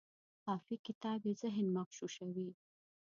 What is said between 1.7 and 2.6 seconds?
مغشوشوي.